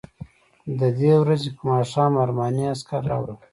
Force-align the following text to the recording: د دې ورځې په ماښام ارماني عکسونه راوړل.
د 0.79 0.81
دې 0.99 1.13
ورځې 1.21 1.49
په 1.57 1.63
ماښام 1.71 2.11
ارماني 2.23 2.63
عکسونه 2.71 2.99
راوړل. 3.09 3.37